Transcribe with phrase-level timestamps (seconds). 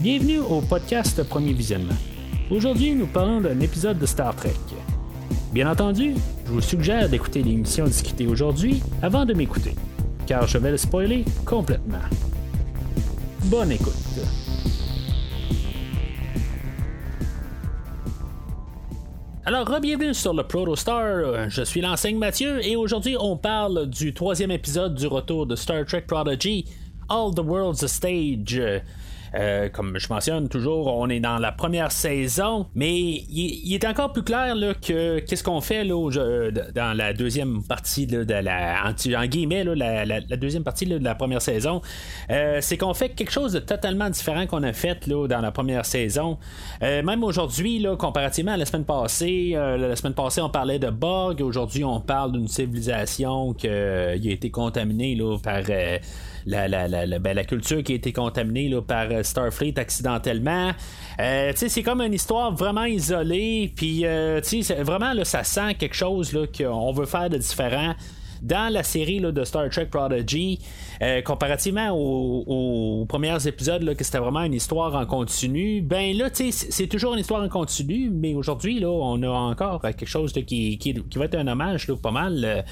[0.00, 1.96] Bienvenue au podcast Premier Visionnement.
[2.52, 4.54] Aujourd'hui, nous parlons d'un épisode de Star Trek.
[5.52, 6.14] Bien entendu,
[6.46, 9.74] je vous suggère d'écouter l'émission discutée aujourd'hui avant de m'écouter,
[10.24, 11.98] car je vais le spoiler complètement.
[13.46, 13.92] Bonne écoute.
[19.44, 21.50] Alors, bienvenue sur le Protostar.
[21.50, 25.84] Je suis l'enseigne Mathieu et aujourd'hui on parle du troisième épisode du retour de Star
[25.84, 26.66] Trek Prodigy,
[27.08, 28.62] All the World's a Stage.
[29.34, 34.12] Euh, comme je mentionne toujours, on est dans la première saison, mais il, est encore
[34.12, 36.10] plus clair que qu'est-ce qu'on fait là,
[36.74, 41.80] dans la deuxième partie de la en, guillemets la, deuxième partie de la première saison.
[42.30, 45.84] Euh, c'est qu'on fait quelque chose de totalement différent qu'on a fait dans la première
[45.84, 46.38] saison.
[46.82, 51.40] Euh, même aujourd'hui, comparativement à la semaine passée, la semaine passée on parlait de Borg,
[51.40, 55.16] aujourd'hui on parle d'une civilisation qui a été contaminée
[56.48, 60.72] là, par ben, la, culture qui a été contaminée par euh, Starfleet accidentellement.
[61.20, 64.40] Euh, c'est comme une histoire vraiment isolée, puis euh,
[64.78, 67.94] vraiment là, ça sent quelque chose qu'on veut faire de différent
[68.42, 70.58] dans la série de Star Trek Prodigy,
[71.02, 76.86] euh, comparativement aux, premiers épisodes, que c'était vraiment une histoire en continu, ben là, c'est
[76.86, 80.78] toujours une histoire en continu, mais aujourd'hui, on a encore quelque chose qui,
[81.16, 82.64] va être un hommage pas mal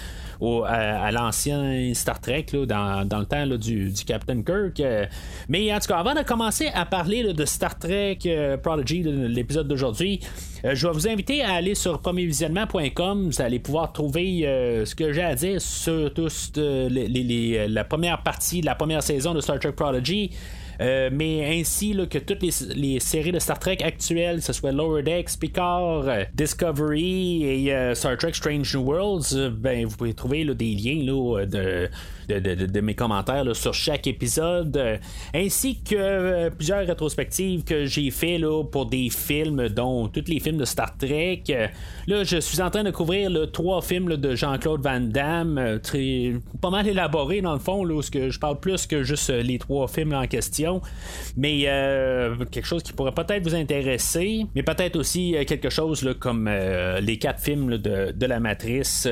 [0.43, 4.81] euh, à, l'ancien Star Trek dans, le temps du, Captain Kirk.
[4.81, 5.07] Euh.
[5.49, 8.19] mais en tout cas, avant de commencer à parler de Star Trek
[8.63, 10.21] Prodigy, l'épisode d'aujourd'hui,
[10.75, 13.31] je vais vous inviter à aller sur premiervisionnement.com.
[13.31, 14.43] Vous allez pouvoir trouver
[14.85, 16.11] ce que j'ai à dire sur
[16.59, 20.31] euh, la première partie, la première saison de Star Trek Prodigy.
[20.81, 25.03] Euh, mais ainsi que toutes les, séries de Star Trek actuelles, que ce soit Lower
[25.03, 30.75] Decks, Picard, euh, Discovery et Star Trek Strange New Worlds, ben, vous pouvez trouver des
[30.75, 31.89] liens de,
[32.29, 34.97] de, mes commentaires sur chaque épisode, euh,
[35.35, 40.41] ainsi que euh, plusieurs rétrospectives que j'ai fait là, pour des films, dont tous les
[40.41, 41.43] films de Star Trek.
[41.51, 41.67] Euh,
[42.07, 46.71] là, je suis en train de couvrir trois films de Jean-Claude Van Damme, très, pas
[46.71, 49.89] mal élaborés dans le fond, là, où que je parle plus que juste les trois
[49.89, 50.81] films en question,
[51.37, 51.63] mais
[52.51, 56.49] quelque chose qui pourrait peut-être vous intéresser, mais peut-être aussi quelque chose là, comme
[57.01, 59.09] les quatre films de, de, la Matrice.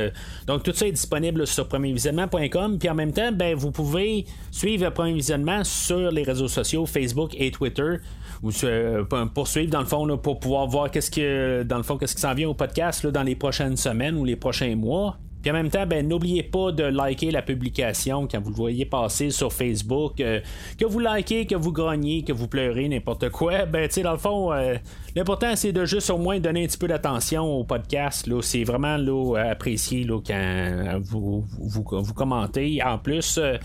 [0.47, 4.25] donc tout ça est disponible sur premiervisionnement.com, puis en même même temps, ben, vous pouvez
[4.51, 7.97] suivre le premier visionnement sur les réseaux sociaux, Facebook et Twitter.
[8.43, 12.15] Ou euh, poursuivre dans le fond pour pouvoir voir qu'est-ce que dans le fond qu'est-ce
[12.15, 15.17] qui s'en vient au podcast dans les prochaines semaines ou les prochains mois.
[15.45, 18.87] Puis en même temps, ben, n'oubliez pas de liker la publication quand vous le voyez
[18.87, 20.19] passer sur Facebook.
[20.21, 20.41] Euh,
[20.79, 23.67] que vous likez, que vous grognez, que vous pleurez, n'importe quoi.
[23.67, 24.77] Ben, tu sais, dans le fond, euh,
[25.15, 28.27] l'important, c'est de juste au moins donner un petit peu d'attention au podcast.
[28.27, 28.41] Là.
[28.41, 32.83] C'est vraiment là, apprécié là, quand vous, vous, commentez.
[32.83, 33.59] En plus, euh,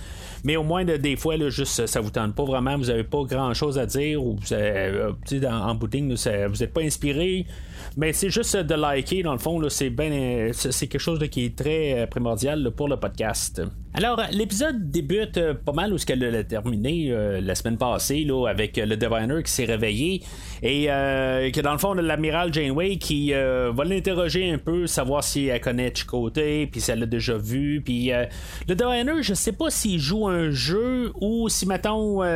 [0.43, 2.75] mais au moins, des fois, là, juste, ça vous tente pas vraiment.
[2.75, 4.21] Vous avez pas grand-chose à dire.
[4.21, 7.45] Ou en, en booting, vous n'êtes pas inspiré.
[7.97, 11.55] Mais c'est juste de liker, dans le fond, c'est bien, c'est quelque chose qui est
[11.55, 13.61] très euh, primordial pour le podcast.
[13.95, 18.23] Alors, l'épisode débute euh, pas mal où ce qu'elle a terminé euh, la semaine passée,
[18.23, 20.21] là, avec le Diviner qui s'est réveillé
[20.61, 25.61] et que dans le fond, l'amiral Janeway qui va l'interroger un peu, savoir si elle
[25.61, 27.81] connaît Chicoté, puis si elle l'a déjà vu.
[27.83, 28.11] Puis
[28.67, 32.27] le Diviner, je sais pas s'il joue un jeu ou si, mettons, tu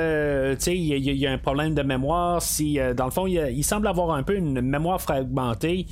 [0.59, 4.11] sais, il y, a un problème de mémoire, si dans le fond, il semble avoir
[4.11, 5.85] un peu une mémoire fragmentée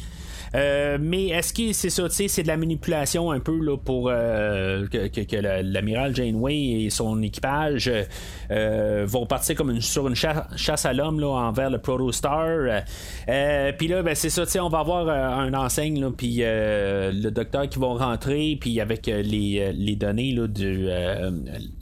[0.55, 4.85] euh, mais est-ce que c'est ça, c'est de la manipulation un peu là, pour euh,
[4.87, 7.91] que, l'amiral Janeway et son équipage
[8.51, 12.83] euh, vont partir comme une, sur une chasse, à l'homme envers le Protostar.
[13.77, 17.87] puis là, ben, c'est ça, on va avoir un enseigne, puis le docteur qui va
[17.87, 20.89] rentrer, puis avec les, données là, de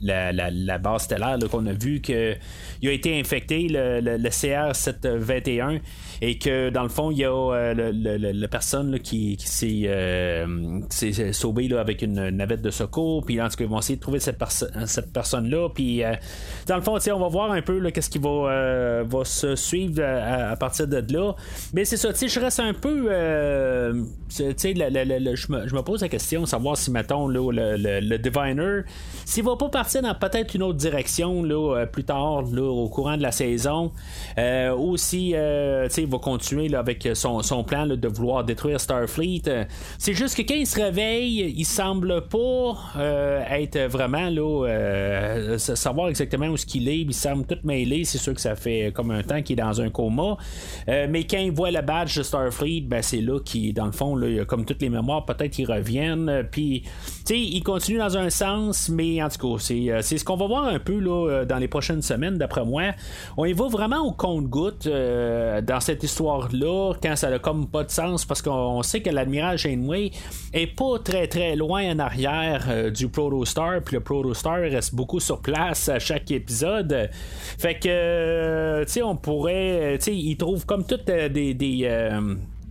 [0.00, 2.36] la, base stellaire qu'on a vu qu'il
[2.84, 5.80] a été infecté, le, le CR721
[6.22, 7.92] et que dans le fond, il y a euh,
[8.32, 13.56] la personne qui, euh, s'est sauvée là, avec une navette de secours, puis en tout
[13.56, 14.36] cas, ils vont essayer de trouver cette,
[14.84, 16.12] cette personne-là, puis euh,
[16.66, 20.54] dans le fond, on va voir un peu qu'est-ce qui va, va se suivre à,
[20.56, 21.32] partir de là.
[21.72, 23.08] Mais c'est ça, je reste un peu.
[23.08, 28.82] je, me, pose la question, savoir si, mettons, là, le, Diviner,
[29.24, 33.16] s'il va pas partir dans peut-être une autre direction là, plus tard, là, au courant
[33.16, 33.90] de la saison,
[34.76, 39.66] ou si, va continuer avec son, plan de vouloir détruire Starfleet.
[39.98, 42.76] C'est juste que quand il se réveille, il semble pas
[43.50, 47.00] être vraiment là, savoir exactement où ce qu'il est.
[47.00, 48.04] Il semble tout mêlé.
[48.04, 50.36] C'est sûr que ça fait comme un temps qu'il est dans un coma.
[50.86, 54.16] mais quand il voit le badge de Starfleet, ben c'est là qu'il, dans le fond,
[54.16, 56.46] là, comme toutes les mémoires, peut-être qu'ils reviennent.
[56.50, 56.90] Puis, tu
[57.24, 60.46] sais, il continue dans un sens, mais en tout cas, c'est, c'est ce qu'on va
[60.46, 62.90] voir un peu là, dans les prochaines semaines, d'après moi.
[63.36, 67.90] On y va vraiment au compte-goutte dans cette histoire-là, quand ça n'a comme pas de
[67.90, 70.10] sens, parce qu'on sait que l'admiral Janeway
[70.52, 75.20] est pas très très loin en arrière euh, du Protostar, puis le Protostar reste beaucoup
[75.20, 77.10] sur place à chaque épisode.
[77.58, 81.54] Fait que, euh, tu sais, on pourrait, tu sais, il trouve comme toutes euh, des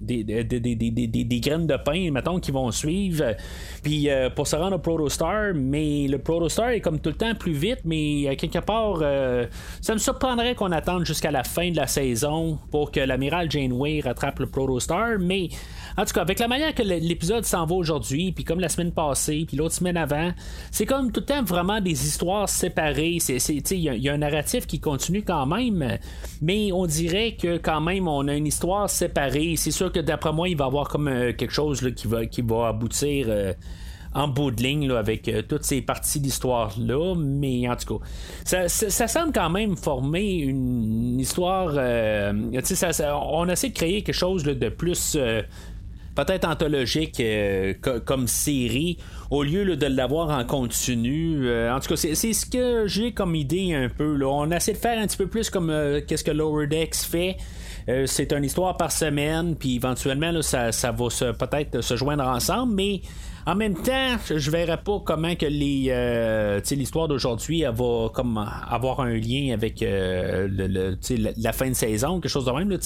[0.02, 3.36] des, des, des, des, graines de pain, mettons, qui vont suivre.
[3.84, 7.36] Puis euh, pour se rendre au Protostar, mais le Protostar est comme tout le temps
[7.36, 9.46] plus vite, mais euh, quelque part, euh,
[9.82, 14.02] ça me surprendrait qu'on attende jusqu'à la fin de la saison pour que l'amiral Janeway
[14.02, 15.50] rattrape le Protostar, mais
[15.98, 18.94] en tout cas, avec la manière que l'épisode s'en va aujourd'hui, puis comme la semaine
[18.94, 20.32] passée, puis l'autre semaine avant,
[20.72, 23.18] c'est comme tout le temps vraiment des histoires séparées.
[23.72, 25.98] Il y, a un narratif qui continue quand même,
[26.42, 29.56] mais on dirait que quand même on a une histoire séparée.
[29.58, 32.26] C'est sûr que d'après moi, il va y avoir comme euh, quelque chose qui, va,
[32.26, 33.28] qui va aboutir.
[33.30, 33.54] Euh,
[34.12, 39.08] en bout de ligne avec euh, toutes ces parties d'histoire-là, mais en tout cas, ça,
[39.08, 41.76] semble quand même former une histoire.
[41.76, 45.16] on essaie de créer quelque chose de plus
[46.16, 47.22] peut-être anthologique
[48.06, 48.98] comme série
[49.30, 51.48] au lieu de l'avoir en continu.
[51.70, 54.16] En tout cas, c'est, ce que j'ai comme idée un peu.
[54.16, 54.26] Là.
[54.26, 55.72] On essaie de faire un petit peu plus comme
[56.08, 57.38] qu'est-ce que Lower Decks fait.
[58.06, 63.02] C'est une histoire par semaine, puis éventuellement, ça, ça va peut-être se joindre ensemble, mais
[63.46, 69.00] en même temps, je verrais pas comment que les euh, l'histoire d'aujourd'hui va comme avoir
[69.02, 70.98] un lien avec euh, le,
[71.38, 72.70] la, fin de saison, quelque chose de même.
[72.70, 72.78] Là,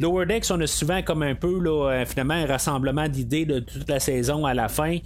[0.00, 3.88] Lower Decks, on a souvent comme un peu là, finalement un rassemblement d'idées de toute
[3.88, 4.98] la saison à la fin.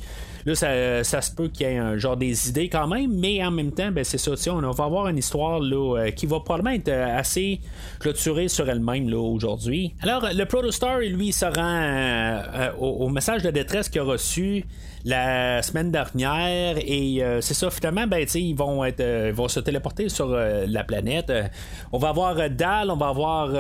[0.46, 3.50] Là, ça, se peut qu'il y ait un genre des idées quand même, mais en
[3.50, 4.32] même temps, ben, c'est ça.
[4.54, 7.60] On va avoir une histoire là, euh, qui va probablement être euh, assez
[7.98, 9.92] clôturée sur elle-même aujourd'hui.
[10.02, 14.64] Alors, le Protostar, lui, se rend euh, au, message de détresse qu'il a reçu
[15.05, 16.78] la semaine dernière.
[16.78, 21.32] Et c'est ça finalement ben ils vont être vont se téléporter sur la planète.
[21.93, 23.50] On va avoir Dal on va avoir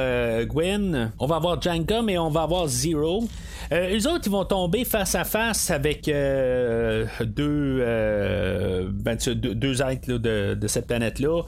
[0.46, 3.24] Gwen on va avoir Janka mais on va avoir Zero.
[3.72, 9.82] Euh, les autres, ils vont tomber face à face avec euh, deux, euh, ben, deux,
[9.82, 11.42] êtres de, cette planète-là,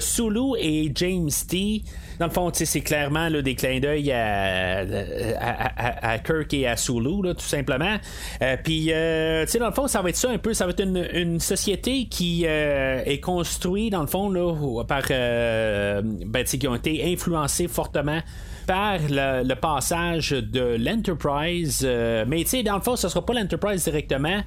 [0.00, 1.82] Sulu et James T.
[2.18, 4.84] Dans le fond, c'est clairement des clins d'œil à,
[6.02, 7.96] à, Kirk et à Sulu, tout simplement.
[8.64, 10.54] Puis, dans le fond, ça va être ça un peu.
[10.54, 15.04] Ça va être une, société qui est construite, dans le fond, là, par.
[15.08, 18.20] Ben, qui ont été influencés fortement
[18.68, 21.80] par le, passage de l'Enterprise.
[21.82, 24.42] Euh, mais tu sais, dans le fond, ce sera pas l'Enterprise directement.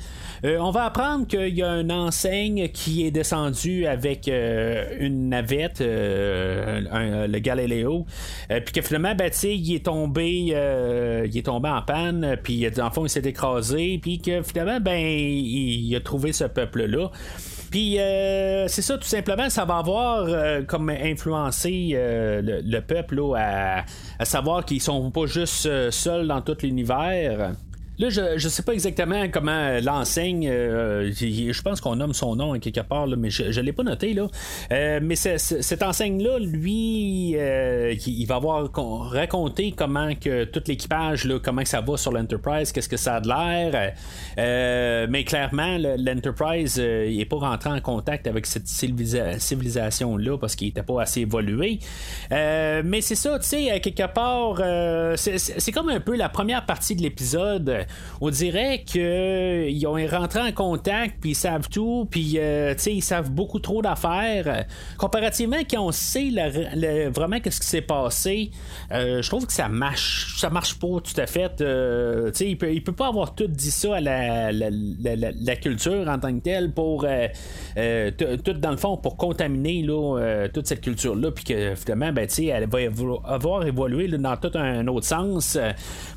[0.45, 5.29] Euh, on va apprendre qu'il y a une enseigne qui est descendue avec euh, une
[5.29, 8.05] navette, le Galileo,
[8.47, 12.91] puis que finalement, ben, il est tombé, il est tombé en panne, puis dans le
[12.91, 17.09] fond, il s'est écrasé, puis que finalement, ben, il a trouvé ce peuple-là.
[17.71, 23.21] Puis euh, c'est ça, tout simplement, ça va avoir euh, comme influencé euh, le, peuple
[23.37, 23.85] à,
[24.19, 27.53] à, savoir qu'ils sont pas juste seuls dans tout l'univers.
[28.01, 30.49] Là, je ne sais pas exactement comment l'enseigne.
[30.49, 34.15] Euh, je pense qu'on nomme son nom quelque part, mais je ne l'ai pas noté.
[34.15, 34.25] là.
[34.71, 38.67] Euh, mais cette enseigne-là, lui, euh, il va avoir
[39.11, 43.21] raconté comment que tout l'équipage, comment que ça va sur l'Enterprise, qu'est-ce que ça a
[43.21, 43.93] de l'air.
[45.07, 51.03] mais clairement, l'Enterprise n'est pas rentré en contact avec cette civilisation-là parce qu'il n'était pas
[51.03, 51.77] assez évolué.
[52.31, 54.59] mais c'est ça, tu sais, quelque part,
[55.17, 57.85] c'est comme un peu la première partie de l'épisode
[58.21, 63.31] on dirait qu'ils ont rentré en contact, puis ils savent tout, puis euh, ils savent
[63.31, 64.65] beaucoup trop d'affaires.
[64.97, 66.29] Comparativement, quand on sait
[67.09, 68.51] vraiment qu'est-ce qui s'est passé,
[68.91, 71.61] euh, je trouve que ça marche, ça marche pas tout à fait.
[71.61, 76.33] Euh, il peut, il peut pas avoir tout dit ça à la, culture en tant
[76.33, 79.83] que telle pour tout dans le fond pour contaminer
[80.53, 82.79] toute cette culture-là, puis que finalement, ben, elle va
[83.25, 85.57] avoir évolué dans tout un autre sens.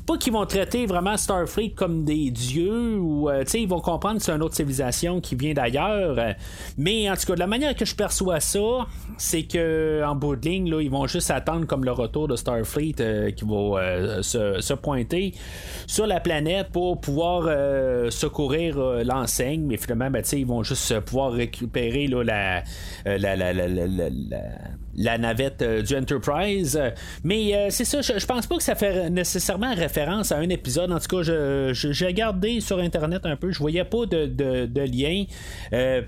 [0.05, 4.23] Pas qu'ils vont traiter vraiment Starfleet comme des dieux ou euh, ils vont comprendre que
[4.23, 6.17] c'est une autre civilisation qui vient d'ailleurs.
[6.77, 10.35] mais en tout cas, de la manière que je perçois ça, c'est que en bout
[10.35, 13.79] de ligne, là, ils vont juste attendre comme le retour de Starfleet euh, qui va
[13.79, 15.33] euh, se, pointer
[15.87, 17.43] sur la planète pour pouvoir
[18.11, 19.65] secourir l'enseigne.
[19.65, 22.63] Mais finalement, ben, ils vont juste pouvoir récupérer là, la,
[23.05, 24.39] la, la, la
[24.95, 26.79] la navette du Enterprise.
[27.23, 30.91] Mais c'est ça, je, pense pas que ça fait nécessairement référence à un épisode.
[30.91, 31.23] En tout cas,
[31.73, 35.25] j'ai regardé sur Internet un peu, je voyais pas de, de, lien.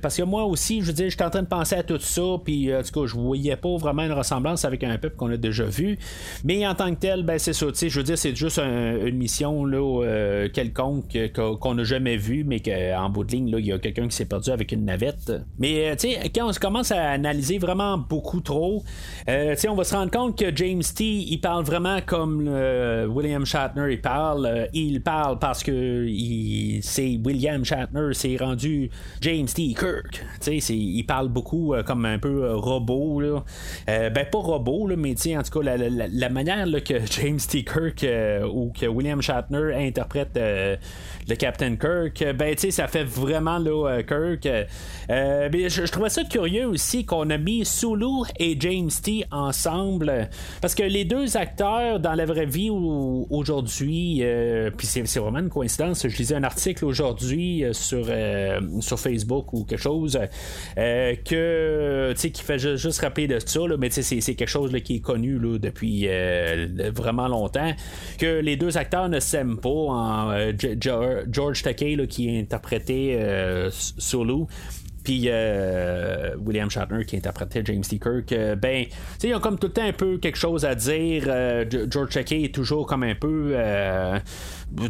[0.02, 2.22] parce que moi aussi, je veux dire, j'étais en train de penser à tout ça,
[2.44, 5.38] puis en tout cas, je voyais pas vraiment une ressemblance avec un peuple qu'on a
[5.38, 5.98] déjà vu.
[6.44, 9.66] Mais en tant que tel, ben c'est ça, je veux dire, c'est juste une mission
[9.66, 14.08] là, quelconque qu'on n'a jamais vu, mais qu'en bout de ligne, il y a quelqu'un
[14.08, 15.32] qui s'est perdu avec une navette.
[15.60, 18.77] Mais tu sais, quand on commence à analyser vraiment beaucoup trop,
[19.30, 23.46] euh, on va se rendre compte que James T, il parle vraiment comme euh, William
[23.46, 24.46] Shatner, il parle.
[24.46, 26.08] Euh, il parle parce que
[26.82, 28.90] c'est William Shatner, c'est rendu
[29.22, 29.74] James T.
[29.74, 30.24] Kirk.
[30.48, 33.22] il parle beaucoup comme un peu robot.
[33.22, 33.44] Là.
[33.88, 37.64] ben, pas robot, là, mais en tout cas, la, manière que James T.
[37.64, 38.06] Kirk
[38.52, 44.48] ou que William Shatner interprète le Captain Kirk, ben, ça fait vraiment là, Kirk.
[45.08, 48.67] Ben, je, je trouvais ça curieux aussi qu'on a mis Sulu et James
[49.04, 50.30] T ensemble.
[50.62, 55.50] Parce que les deux acteurs dans la vraie vie aujourd'hui, euh, puis c'est, vraiment une
[55.50, 56.08] coïncidence.
[56.08, 60.20] Je lisais un article aujourd'hui euh, sur, euh, sur Facebook ou quelque chose
[60.76, 66.08] que qui fait juste, rappeler de ça, mais c'est, quelque chose qui est connu depuis
[66.94, 67.72] vraiment longtemps.
[68.18, 69.70] Que les deux acteurs ne s'aiment pas.
[69.70, 70.52] En,
[71.32, 74.46] George Takei qui interprétait Sulu
[75.08, 77.98] puis euh, William Shatner qui interprétait James T.
[77.98, 78.86] Kirk, euh, ben,
[79.24, 81.24] ils ont comme tout le temps un peu quelque chose à dire.
[81.28, 83.56] Euh, George Takei est toujours comme un peu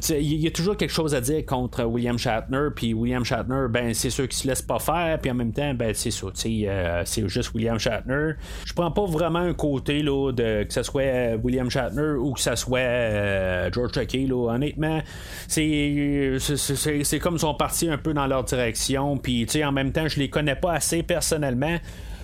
[0.09, 3.93] il y a toujours quelque chose à dire contre William Shatner, puis William Shatner, ben
[3.93, 7.01] c'est sûr qu'il se laisse pas faire, puis en même temps, ben c'est ça, euh,
[7.05, 8.33] c'est juste William Shatner.
[8.65, 12.33] Je prends pas vraiment un côté là, de que ce soit euh, William Shatner ou
[12.33, 15.01] que ce soit euh, George Takei, là, honnêtement,
[15.47, 20.19] c'est c'est comme son parti un peu dans leur direction, puis en même temps, je
[20.19, 21.77] les connais pas assez personnellement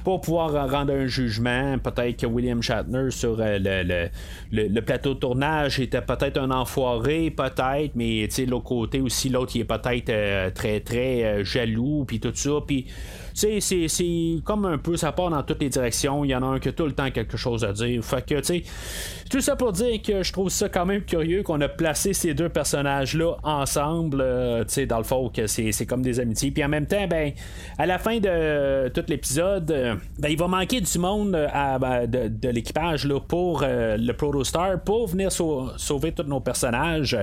[0.03, 1.77] pour pouvoir rendre un jugement.
[1.79, 4.09] Peut-être que William Shatner sur euh, le,
[4.51, 9.61] le, plateau de tournage était peut-être un enfoiré, peut-être, mais l'autre côté aussi, l'autre il
[9.61, 12.51] est peut-être euh, très très euh, jaloux, puis tout ça.
[12.65, 12.87] Puis
[13.33, 16.23] sais, c'est comme un peu, ça part dans toutes les directions.
[16.23, 18.03] Il y en a un qui a tout le temps quelque chose à dire.
[18.03, 18.63] Fait que, tu sais,
[19.29, 22.33] tout ça pour dire que je trouve ça quand même curieux qu'on a placé ces
[22.33, 24.21] deux personnages-là ensemble.
[24.21, 26.51] Euh, tu sais, dans le fond, que c'est comme des amitiés.
[26.51, 27.31] Puis en même temps, ben,
[27.77, 32.05] à la fin de tout l'épisode, euh, ben, il va manquer du monde euh, ben,
[32.05, 37.17] de, l'équipage pour le Protostar pour venir sauver tous nos personnages.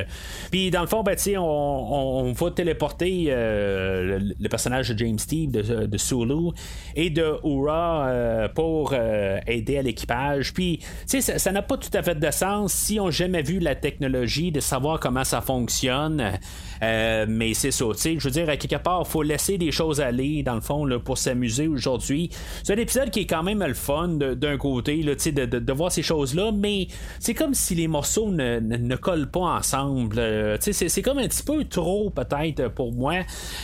[0.50, 5.52] Puis dans le fond, ben, tu sais, on, va téléporter le, personnage de James Steve
[5.52, 6.50] de Sulu
[6.96, 10.52] et de Ura euh, pour euh, aider à l'équipage.
[10.52, 13.74] Puis, ça n'a pas tout à fait de sens si on n'a jamais vu la
[13.74, 16.38] technologie, de savoir comment ça fonctionne.
[16.82, 19.72] Euh, mais c'est ça, tu sais, je veux dire, à quelque part, faut laisser des
[19.72, 22.30] choses aller, dans le fond, là, pour s'amuser aujourd'hui.
[22.62, 25.72] C'est un épisode qui est quand même le fun d'un côté, là, de, de, de,
[25.72, 30.16] voir ces choses-là, mais c'est comme si les morceaux ne, ne, collent pas ensemble.
[30.60, 33.14] sais, c'est comme un petit peu trop, peut-être, pour moi.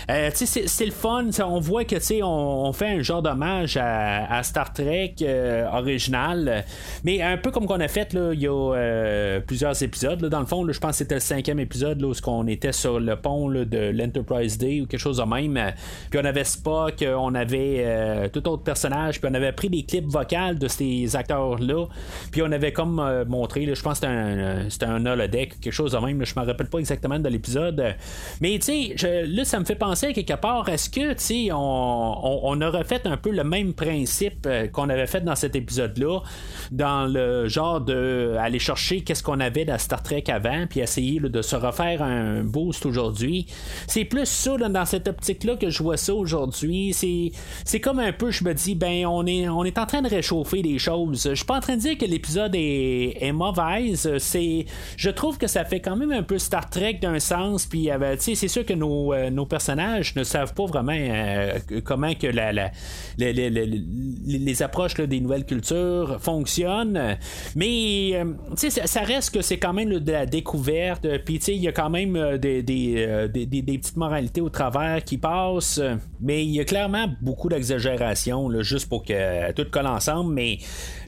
[0.08, 1.26] sais, c'est le fun.
[1.44, 6.64] On voit que, sais, on, fait un genre d'hommage à, Star Trek euh, original,
[7.04, 10.24] mais un peu comme qu'on a fait là, il y a euh, plusieurs épisodes.
[10.24, 13.00] dans le fond, je pense que c'était le cinquième épisode là, où on était sur
[13.06, 15.72] le pont de l'Enterprise Day ou quelque chose de même.
[16.10, 19.84] Puis on avait Spock, on avait euh, tout autre personnage, puis on avait pris des
[19.84, 21.86] clips vocales de ces acteurs-là,
[22.30, 24.06] puis on avait comme montré, je pense que
[24.68, 26.24] c'était un, un holodeck, quelque chose de même.
[26.24, 27.94] je me rappelle pas exactement de l'épisode.
[28.40, 31.52] Mais tu sais, là, ça me fait penser à quelque part, est-ce que, tu sais,
[31.52, 35.56] on, on, aurait fait un peu le même principe euh, qu'on avait fait dans cet
[35.56, 36.20] épisode-là,
[36.70, 41.20] dans le genre de aller chercher qu'est-ce qu'on avait dans Star Trek avant, puis essayer
[41.20, 42.86] de se refaire un boost
[43.86, 46.94] C'est plus ça dans cette optique-là que je vois ça aujourd'hui.
[47.64, 50.08] C'est, comme un peu, je me dis, ben on est, on est en train de
[50.08, 51.28] réchauffer les choses.
[51.30, 54.10] Je suis pas en train de dire que l'épisode est, mauvaise.
[54.96, 57.66] Je trouve que ça fait quand même un peu Star Trek d'un sens.
[57.66, 60.96] Puis, euh, c'est sûr que nos, euh, nos personnages ne savent pas vraiment
[61.84, 62.70] comment que la,
[63.18, 67.16] les approches des nouvelles cultures fonctionnent.
[67.54, 71.06] Mais euh, ça, reste que c'est quand même de la découverte.
[71.24, 75.18] Puis il y a quand même euh, des, euh, des, petites moralités au travers qui
[75.18, 75.80] passent.
[76.20, 80.32] Mais il y a clairement beaucoup d'exagération, juste pour que tout colle ensemble.
[80.32, 80.58] Mais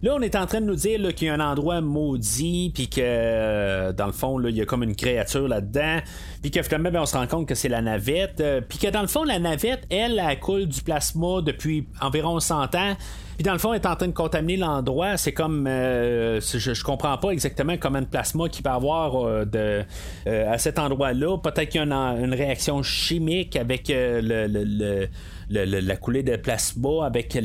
[0.03, 2.89] là, on est en train de nous dire qu'il y a un endroit maudit, puis
[2.89, 5.99] que dans le fond, il y a comme une créature là-dedans.
[6.43, 8.43] Puis que finalement, ben, on se rend compte que c'est la navette.
[8.69, 12.75] Puis que dans le fond, la navette, elle, elle coule du plasma depuis environ 100
[12.75, 12.97] ans.
[13.39, 15.17] Puis dans le fond, elle est en train de contaminer l'endroit.
[15.17, 15.69] C'est comme.
[15.69, 19.85] Euh, je, je, comprends pas exactement combien de plasma qu'il peut avoir euh, de,
[20.27, 21.39] euh, à cet endroit-là.
[21.39, 25.07] Peut-être qu'il y a une, réaction chimique avec le,
[25.51, 27.39] la coulée de plasma avec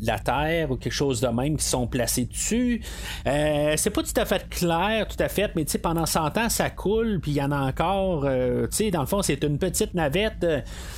[0.00, 2.82] la Terre ou quelque chose de même qui sont placés dessus.
[3.26, 6.70] Euh, c'est pas tout à fait clair, tout à fait, mais pendant 100 ans, ça
[6.70, 8.24] coule, puis il y en a encore.
[8.24, 10.46] Euh, dans le fond, c'est une petite navette.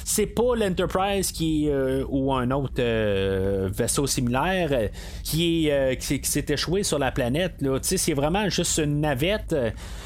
[0.05, 1.69] c'est pas l'Enterprise qui
[2.09, 2.83] ou un autre
[3.69, 4.91] vaisseau similaire
[5.23, 7.65] qui, est, qui, s'est échoué sur la planète.
[7.83, 9.55] C'est vraiment juste une navette.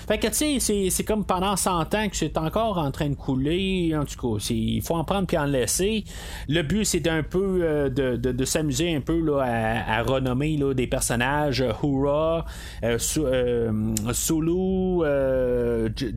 [0.07, 3.15] Fait que, tu sais, c'est comme pendant 100 ans que c'est encore en train de
[3.15, 3.95] couler.
[3.97, 6.05] En tout cas, il faut en prendre puis en laisser.
[6.49, 10.87] Le but, c'est un peu euh, de, s'amuser un peu là, à, renommer là, des
[10.87, 11.65] personnages.
[11.83, 12.45] Hoora,
[12.83, 15.03] euh, euh, Sulu,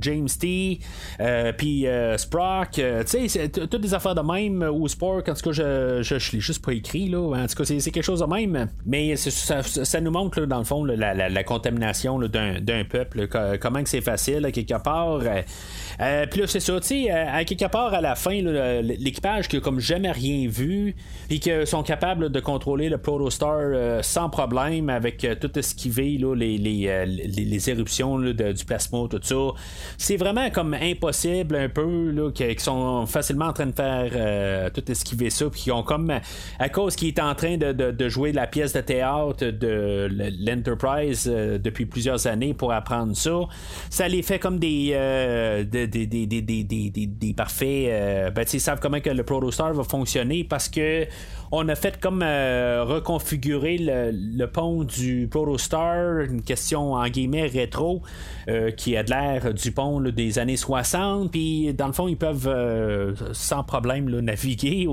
[0.01, 0.79] James T,
[1.57, 1.85] puis
[2.17, 2.71] Sprock.
[2.71, 4.63] tu sais, toutes des affaires de même.
[4.63, 7.07] Ou Spork, en tout cas, je, je, l'ai juste pas écrit.
[7.07, 7.19] Là.
[7.19, 8.67] En tout cas, c'est quelque chose de même.
[8.85, 13.27] Mais ça, ça, nous montre, dans le fond, la, contamination d'un peuple.
[13.59, 15.19] comment que c'est facile, à quelque part.
[15.19, 18.41] Puis là, c'est ça, tu sais, à quelque part, à la fin,
[18.81, 20.95] l'équipage qui a comme jamais rien vu,
[21.27, 26.35] puis qui sont capables de contrôler le Protostar euh, sans problème, avec tout esquiver là,
[26.35, 29.35] les, les, les, éruptions du plasma, tout ça.
[29.97, 34.91] C'est vraiment comme impossible, un peu, là, qui, sont facilement en train de faire tout
[34.91, 36.11] esquiver ça, puis qui ont comme,
[36.59, 40.09] à cause qu'ils est en train de, de, jouer la pièce de théâtre de
[40.39, 43.39] l'Enterprise depuis plusieurs années pour apprendre ça,
[43.89, 47.87] ça les fait comme des, euh, des, des, des, des, parfaits.
[47.87, 50.06] Euh, ben, ils savent comment que le Protostar va fonctionner
[50.43, 51.07] parce que
[51.51, 58.01] on a fait comme euh, reconfigurer le, pont du Protostar, une question en guillemets rétro,
[58.49, 61.31] euh, qui a de l'air du pont des années 60.
[61.31, 64.87] Puis dans le fond, ils peuvent euh, sans problème naviguer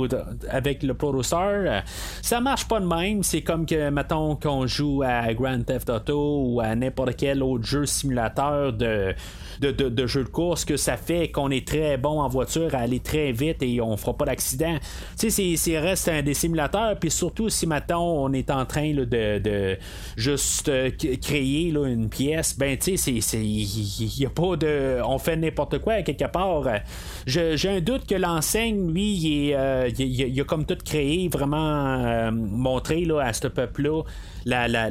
[0.49, 1.83] avec le Protostar.
[2.23, 3.23] Ça marche pas de même.
[3.23, 7.65] C'est comme que, mettons, qu'on joue à Grand Theft Auto ou à n'importe quel autre
[7.65, 9.15] jeu simulateur de
[9.61, 12.79] de, de, jeux de course que ça fait qu'on est très bon en voiture à
[12.79, 14.77] aller très vite et on fera pas d'accident.
[15.19, 18.93] Tu sais, c'est reste un des simulateurs, puis surtout si maintenant on est en train
[18.93, 19.79] de, de,
[20.17, 20.91] juste euh,
[21.23, 25.01] créer là, une pièce, ben tu sais, il n'y a pas de.
[25.05, 26.65] On fait n'importe quoi quelque part.
[27.27, 33.05] J'ai un doute que l'enseigne, lui, il, euh, a comme tout créé, vraiment euh, montré
[33.05, 34.03] là, à ce peuple-là
[34.45, 34.91] la, la,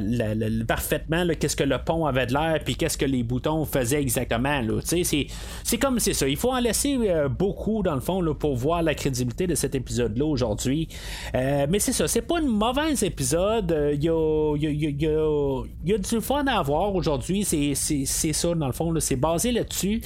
[0.66, 4.60] parfaitement qu'est-ce que le pont avait de l'air, puis qu'est-ce que les boutons faisaient exactement.
[4.84, 6.28] C'est comme c'est ça.
[6.28, 9.74] Il faut en laisser euh, beaucoup, dans le fond, pour voir la crédibilité de cet
[9.74, 10.88] épisode-là aujourd'hui.
[11.34, 13.94] Euh, mais c'est ça, c'est pas un mauvais épisode.
[13.94, 17.44] Il y, a, y, a, du fun à avoir aujourd'hui.
[17.44, 20.02] C'est ça, dans le fond, c'est basé là-dessus.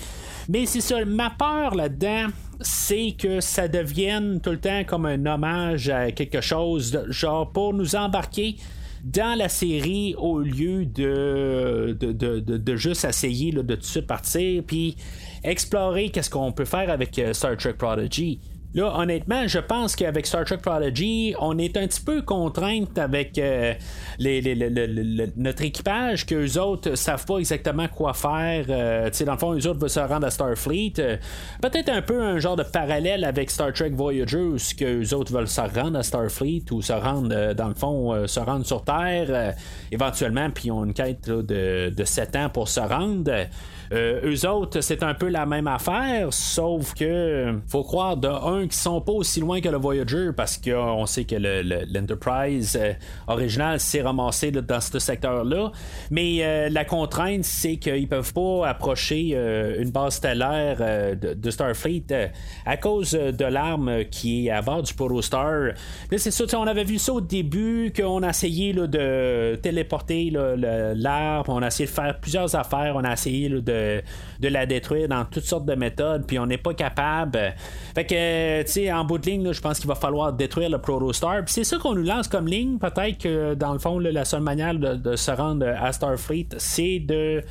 [0.48, 2.28] Mais c'est ça, ma peur là-dedans,
[2.60, 7.74] c'est que ça devienne tout le temps comme un hommage à quelque chose, genre pour
[7.74, 8.56] nous embarquer
[9.04, 11.96] dans la série au lieu de,
[12.76, 14.96] juste essayer de tout de suite partir puis
[15.44, 18.40] explorer qu'est-ce qu'on peut faire avec euh, Star Trek Prodigy.
[18.74, 23.38] Là, honnêtement, je pense qu'avec Star Trek Prodigy, on est un petit peu contrainte avec
[23.38, 23.72] euh,
[24.18, 28.66] les, notre équipage, qu'eux autres savent pas exactement quoi faire.
[28.68, 30.92] Euh, dans le fond, eux autres veulent se rendre à Starfleet.
[30.98, 31.16] Euh,
[31.62, 35.48] peut-être un peu un genre de parallèle avec Star Trek Voyager, où eux autres veulent
[35.48, 39.54] se rendre à Starfleet ou se rendre, dans le fond, se rendre sur Terre
[39.90, 43.32] éventuellement, puis ils ont une quête de, de 7 ans pour se rendre.
[43.92, 48.57] Euh, eux autres, c'est un peu la même affaire, sauf que faut croire de un
[48.62, 52.92] qu'ils sont pas aussi loin que le Voyager parce qu'on sait que l'Enterprise euh,
[53.26, 55.72] original s'est ramassé dans ce secteur-là.
[56.10, 59.36] Mais euh, la contrainte, c'est qu'ils peuvent pas approcher
[59.78, 62.30] une base stellaire de, Starfleet
[62.66, 65.72] à cause de l'arme qui est à bord du Protostar.
[66.10, 71.44] Là, c'est ça, on avait vu ça au début, qu'on a essayé de téléporter l'arme,
[71.48, 73.68] on a essayé de faire plusieurs affaires, on a essayé de
[74.40, 77.54] de, la détruire dans toutes sortes de méthodes, puis on n'est pas capable.
[77.94, 78.14] Fait que,
[78.64, 81.42] tu sais, en bout de ligne, je pense qu'il va falloir détruire le Protostar.
[81.46, 82.78] C'est ça qu'on nous lance comme ligne.
[82.78, 87.42] Peut-être que, dans le fond, la seule manière de, se rendre à Starfleet, c'est de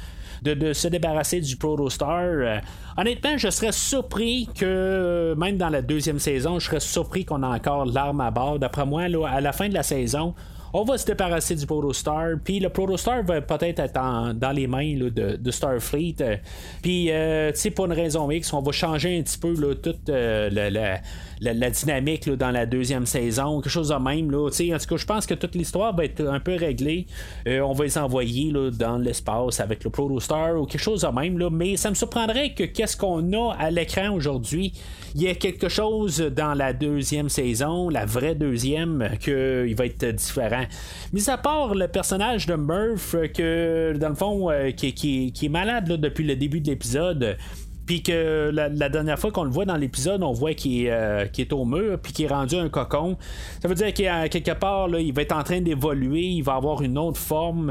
[0.73, 2.21] se débarrasser du Protostar.
[2.23, 2.59] Euh,
[2.97, 7.47] honnêtement, je serais surpris que, même dans la deuxième saison, je serais surpris qu'on a
[7.47, 8.59] encore l'arme à bord.
[8.59, 10.33] D'après moi, à la fin de la saison,
[10.77, 12.35] on va se débarrasser du Protostar.
[12.43, 16.15] Puis le Protostar va peut-être être, dans les mains de, Starfleet.
[16.21, 16.35] Euh,
[16.83, 20.07] puis, euh, tu sais, pour une raison X, on va changer un petit peu toute
[20.09, 20.99] euh,
[21.41, 24.29] la, dynamique dans la deuxième saison, quelque chose de même.
[24.29, 27.07] Là, en tout cas, je pense que toute l'histoire va être un peu réglée.
[27.47, 31.37] on va les envoyer dans l'espace avec le Protostar ou quelque chose de même.
[31.49, 34.73] Mais ça me surprendrait que qu'est-ce qu'on a à l'écran aujourd'hui,
[35.15, 40.05] il y ait quelque chose dans la deuxième saison, la vraie deuxième, qu'il va être
[40.05, 40.66] différent
[41.13, 45.49] Mis à part le personnage de Murph, euh, que dans le fond, euh, qui, est
[45.49, 47.37] malade depuis le début de l'épisode.
[47.85, 51.63] puis que la, dernière fois qu'on le voit dans l'épisode, on voit qu'il est, au
[51.63, 53.17] mur, puis qu'il est rendu un cocon.
[53.61, 56.81] Ça veut dire qu'à quelque part, il va être en train d'évoluer, il va avoir
[56.81, 57.67] une autre forme,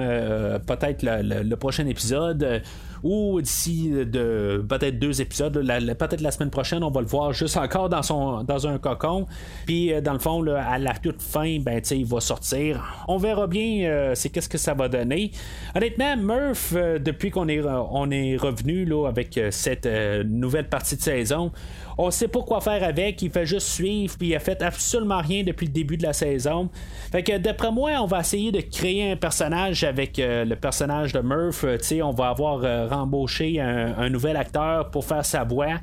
[0.66, 2.62] peut-être le, prochain épisode
[3.02, 7.56] ou d'ici de peut-être deux épisodes, peut-être la semaine prochaine, on va le voir juste
[7.56, 9.26] encore dans son dans un cocon.
[9.66, 13.04] Puis dans le fond, à la toute fin, ben il va sortir.
[13.08, 15.30] On verra bien c'est qu'est-ce que ça va donner.
[15.74, 19.86] Honnêtement, Murph, depuis qu'on est on est revenu là, avec cette
[20.24, 21.52] nouvelle partie de saison,
[21.98, 25.20] on sait pas quoi faire avec, il fait juste suivre, puis il a fait absolument
[25.20, 26.68] rien depuis le début de la saison.
[27.10, 31.12] Fait que d'après moi, on va essayer de créer un personnage avec euh, le personnage
[31.12, 31.64] de Murph.
[31.64, 35.76] Euh, on va avoir euh, rembauché un, nouvel acteur pour faire sa voix.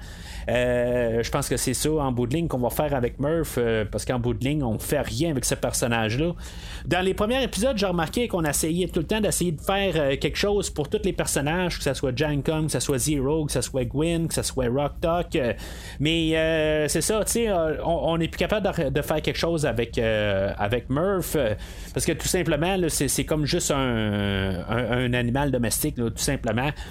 [0.48, 3.60] je pense que c'est ça en bout de ligne qu'on va faire avec Murph,
[3.92, 6.34] parce qu'en bout de ligne, on fait rien avec ce personnage-là.
[6.86, 10.38] Dans les premiers épisodes, j'ai remarqué qu'on essayait tout le temps d'essayer de faire quelque
[10.38, 12.14] chose pour tous les personnages, que ce soit
[12.44, 15.38] Kong, que ce soit Zero, que ce soit Gwen, que ce soit Rock Talk.
[16.00, 19.66] Mais euh, c'est ça, tu sais, euh, on n'est plus capable de, faire quelque chose
[19.66, 21.38] avec, euh, avec Murph,
[21.94, 26.72] parce que tout simplement, c'est comme juste un animal domestique, tout simplement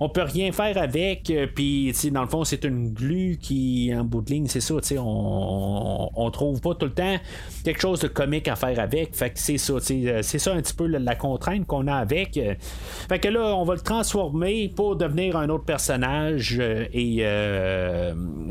[0.00, 1.30] on peut rien faire avec.
[1.30, 4.74] Euh, puis, dans le fond, c'est une glu qui, en bout de ligne, c'est ça,
[4.98, 7.16] on, on trouve pas tout le temps
[7.64, 9.14] quelque chose de comique à faire avec.
[9.14, 12.38] Fait que c'est ça, euh, c'est ça un petit peu la, contrainte qu'on a avec.
[13.08, 16.58] Fait que là, on va le transformer pour devenir un autre personnage.
[16.60, 17.24] Euh, et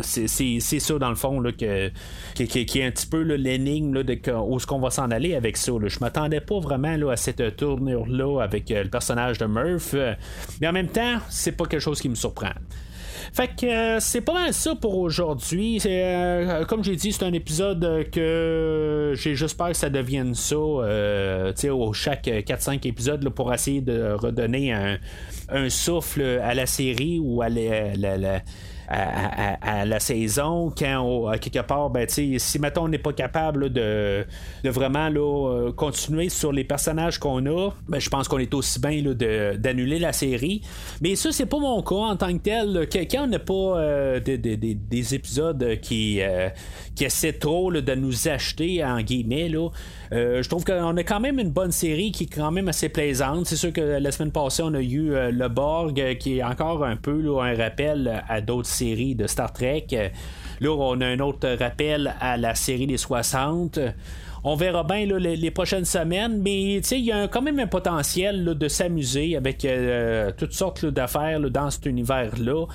[0.01, 1.89] c'est ça, dans le fond, là, que,
[2.35, 5.71] qui, est un petit peu l'énigme de où est-ce qu'on va s'en aller avec ça.
[5.85, 9.95] Je m'attendais pas vraiment là, à cette tournure-là avec le personnage de Murph.
[10.59, 12.53] mais en même temps, c'est pas quelque chose qui me surprend.
[13.33, 15.81] Fait que euh, c'est pas mal ça pour aujourd'hui.
[15.85, 20.55] Euh, comme j'ai dit, c'est un épisode que j'ai juste peur que ça devienne ça.
[20.55, 24.97] Euh, au chaque 4-5 épisodes pour essayer de redonner un,
[25.69, 28.41] souffle à la série ou à la
[28.89, 34.25] à, la saison, quand à quelque part, ben, si mettons on n'est pas capable de,
[34.63, 38.79] de, vraiment euh, continuer sur les personnages qu'on a, ben, je pense qu'on est aussi
[38.79, 39.01] bien
[39.55, 40.61] d'annuler la série.
[41.01, 42.87] Mais ça, c'est pas mon cas en tant que tel.
[42.91, 46.49] Quand on n'a pas euh, des, épisodes qui, euh,
[46.95, 49.51] qui essaient trop de nous acheter en guillemets,
[50.11, 53.47] je trouve qu'on a quand même une bonne série qui est quand même assez plaisante.
[53.47, 56.95] C'est sûr que la semaine passée, on a eu le Borg qui est encore un
[56.95, 59.87] peu un rappel à d'autres séries de Star Trek.
[60.59, 63.79] Là, on a un autre rappel à la série des 60
[64.43, 68.67] on verra bien les, prochaines semaines, mais il y a quand même un potentiel de
[68.67, 69.67] s'amuser avec
[70.37, 72.65] toutes sortes d'affaires dans cet univers-là.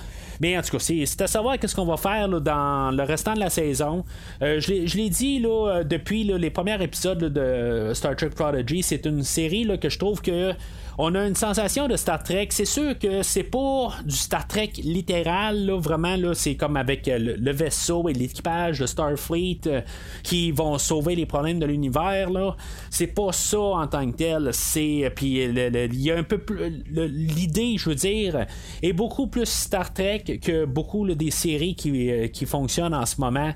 [0.43, 3.39] Mais en tout cas, c'est à savoir qu'est-ce qu'on va faire dans le restant de
[3.39, 4.03] la saison.
[4.41, 9.23] Euh, je l'ai dit là, depuis les premiers épisodes de Star Trek Prodigy, c'est une
[9.23, 10.53] série que je trouve que
[10.97, 12.49] on a une sensation de Star Trek.
[12.51, 17.35] C'est sûr que c'est pas du Star Trek littéral, vraiment, là, c'est comme avec euh,
[17.39, 19.81] le, vaisseau et l'équipage de Starfleet euh,
[20.21, 22.55] qui vont sauver les problèmes de l'univers, là.
[22.89, 24.49] C'est pas ça en tant que tel.
[24.53, 25.11] C'est.
[25.15, 26.83] Puis il y a un peu plus.
[26.91, 28.45] L'idée, je veux dire,
[28.81, 33.51] est beaucoup plus Star Trek que beaucoup des séries qui, qui fonctionnent en ce moment.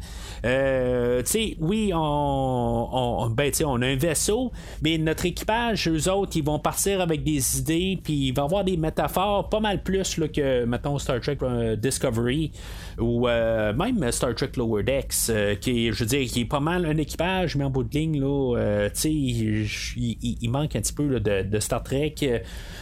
[0.45, 1.21] Euh,
[1.59, 7.01] oui, on, ben, on a un vaisseau, mais notre équipage, eux autres, ils vont partir
[7.01, 10.97] avec des idées, puis il va avoir des métaphores pas mal plus là, que, mettons,
[10.97, 12.51] Star Trek euh, Discovery
[12.99, 16.59] ou euh, même Star Trek Lower Decks, euh, qui je veux dire, qui est pas
[16.59, 21.19] mal un équipage, mais en bout de ligne, là, sais, il, manque un petit peu
[21.19, 22.15] de, Star Trek.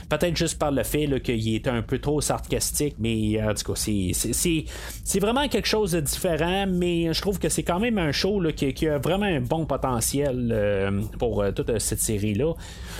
[0.10, 3.75] Peut-être juste par le fait qu'il est un peu trop sarcastique, mais en tout cas,
[3.76, 8.42] c'est vraiment quelque chose de différent, mais je trouve que c'est quand même un show
[8.56, 12.54] qui, a vraiment un bon potentiel pour toute cette série-là.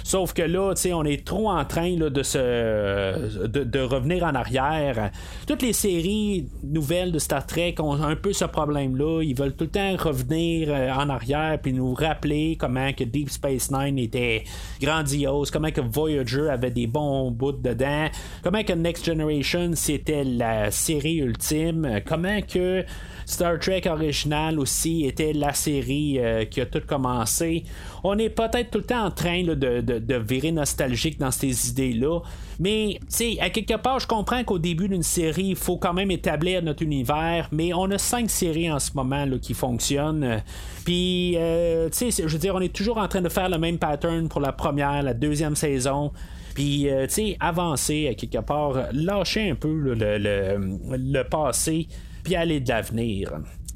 [0.04, 5.12] Sauf que là, on est trop en train de, se, de, revenir en arrière.
[5.48, 9.22] Toutes les séries nouvelles de Star Trek ont un peu ce problème-là.
[9.24, 13.30] Ils veulent tout le temps revenir euh, en arrière puis nous rappeler comment que Deep
[13.30, 14.44] Space Nine était
[14.82, 18.08] grandiose, comment que Voyager avait des bons bouts dedans,
[18.44, 22.84] comment que Next Generation c'était la série ultime, comment que
[23.26, 27.64] Star Trek original aussi était la série euh, qui a tout commencé.
[28.04, 32.20] On est peut-être tout le temps en train de, de, virer nostalgique dans ces idées-là.
[32.60, 35.94] Mais, tu sais, à quelque part, je comprends qu'au début d'une série, il faut quand
[35.94, 37.50] même établir notre univers.
[37.52, 40.42] Mais on a cinq séries en ce moment qui fonctionnent.
[40.86, 43.58] Puis, euh, tu sais, je veux dire, on est toujours en train de faire le
[43.58, 46.12] même pattern pour la première, la deuxième saison.
[46.54, 51.88] Puis, euh, tu sais, avancer à quelque part, lâcher un peu le, le passé
[52.26, 53.32] puis aller de l'avenir.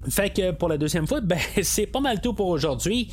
[0.10, 3.10] Fait que pour la deuxième fois, ben, c'est pas mal tout pour aujourd'hui.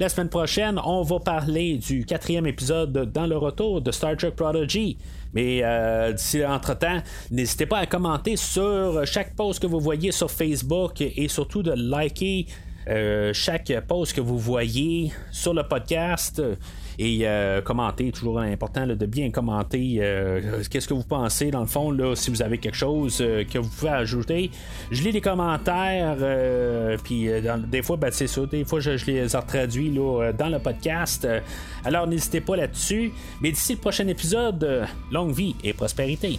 [0.00, 4.32] La semaine prochaine, on va parler du quatrième épisode dans le retour de Star Trek
[4.32, 4.96] Prodigy.
[5.34, 6.98] Mais euh, d'ici entre-temps,
[7.30, 11.70] n'hésitez pas à commenter sur chaque post que vous voyez sur Facebook et surtout de
[11.70, 12.46] liker
[12.88, 16.42] euh, chaque post que vous voyez sur le podcast
[16.98, 21.66] et euh, commenter, toujours important de bien commenter euh, qu'est-ce que vous pensez dans le
[21.66, 24.50] fond, là, si vous avez quelque chose que vous pouvez ajouter.
[24.90, 26.16] Je lis les commentaires,
[27.02, 27.28] puis
[27.68, 31.26] des fois, ben, c'est ça, des fois je, je les retraduis là, dans le podcast.
[31.84, 33.12] alors n'hésitez pas là-dessus.
[33.40, 36.38] Mais d'ici le prochain épisode, longue vie et prospérité.